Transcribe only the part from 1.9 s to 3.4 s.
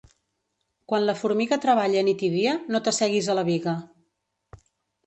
nit i dia, no t'asseguis a